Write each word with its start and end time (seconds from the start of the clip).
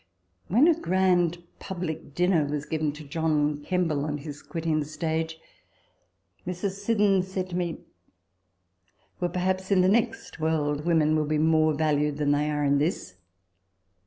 When 0.47 0.67
a 0.67 0.73
grand 0.73 1.43
public 1.59 2.15
dinner 2.15 2.43
was 2.43 2.65
given 2.65 2.91
to 2.93 3.03
John 3.03 3.63
Kemble 3.63 4.03
on 4.03 4.17
his 4.17 4.41
quitting 4.41 4.79
the 4.79 4.85
stage, 4.87 5.39
Mrs. 6.47 6.71
Siddons 6.83 7.27
said 7.31 7.51
to 7.51 7.55
me," 7.55 7.81
Well, 9.19 9.29
perhaps 9.29 9.69
in 9.69 9.81
the 9.81 9.87
next 9.87 10.39
world 10.39 10.85
women 10.87 11.15
will 11.15 11.27
be 11.27 11.37
more 11.37 11.75
valued 11.75 12.17
than 12.17 12.31
they 12.31 12.49
are 12.49 12.63
in 12.65 12.79
this." 12.79 13.13